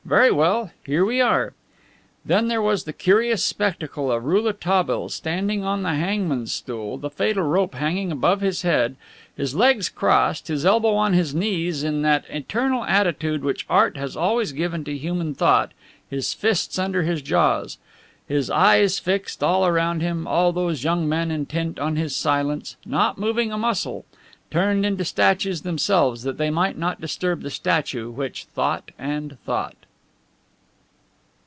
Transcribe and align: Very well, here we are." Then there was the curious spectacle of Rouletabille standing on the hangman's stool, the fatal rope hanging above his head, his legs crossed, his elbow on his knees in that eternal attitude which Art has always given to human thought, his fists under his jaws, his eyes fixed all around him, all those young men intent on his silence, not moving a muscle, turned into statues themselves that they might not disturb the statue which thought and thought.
Very 0.03 0.31
well, 0.31 0.71
here 0.85 1.05
we 1.05 1.21
are." 1.21 1.53
Then 2.25 2.49
there 2.49 2.61
was 2.61 2.83
the 2.83 2.91
curious 2.91 3.45
spectacle 3.45 4.11
of 4.11 4.25
Rouletabille 4.25 5.07
standing 5.07 5.63
on 5.63 5.83
the 5.83 5.93
hangman's 5.93 6.51
stool, 6.53 6.97
the 6.97 7.09
fatal 7.09 7.43
rope 7.43 7.75
hanging 7.75 8.11
above 8.11 8.41
his 8.41 8.63
head, 8.63 8.97
his 9.37 9.55
legs 9.55 9.87
crossed, 9.87 10.49
his 10.49 10.65
elbow 10.65 10.95
on 10.95 11.13
his 11.13 11.33
knees 11.33 11.81
in 11.85 12.01
that 12.01 12.25
eternal 12.29 12.83
attitude 12.83 13.41
which 13.41 13.65
Art 13.69 13.95
has 13.95 14.17
always 14.17 14.51
given 14.51 14.83
to 14.83 14.97
human 14.97 15.33
thought, 15.33 15.71
his 16.09 16.33
fists 16.33 16.77
under 16.77 17.03
his 17.03 17.21
jaws, 17.21 17.77
his 18.27 18.49
eyes 18.49 18.99
fixed 18.99 19.41
all 19.41 19.65
around 19.65 20.01
him, 20.01 20.27
all 20.27 20.51
those 20.51 20.83
young 20.83 21.07
men 21.07 21.31
intent 21.31 21.79
on 21.79 21.95
his 21.95 22.13
silence, 22.13 22.75
not 22.85 23.17
moving 23.17 23.53
a 23.53 23.57
muscle, 23.57 24.03
turned 24.49 24.85
into 24.85 25.05
statues 25.05 25.61
themselves 25.61 26.23
that 26.23 26.37
they 26.37 26.49
might 26.49 26.77
not 26.77 26.99
disturb 26.99 27.43
the 27.43 27.49
statue 27.51 28.11
which 28.11 28.43
thought 28.43 28.91
and 28.99 29.37
thought. 29.45 29.75